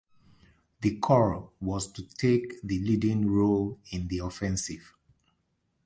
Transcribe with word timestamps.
The 0.81 0.97
Corps 0.97 1.51
was 1.59 1.91
to 1.91 2.01
take 2.01 2.59
the 2.63 2.79
leading 2.79 3.29
role 3.29 3.77
in 3.91 4.07
the 4.07 4.17
offensive. 4.17 4.95